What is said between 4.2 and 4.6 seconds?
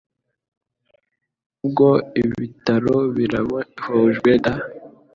da